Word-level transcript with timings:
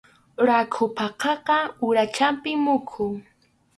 Rakhu 0.47 0.83
phakapa 0.95 1.57
uraychanpi 1.87 2.51
muqu. 2.65 3.05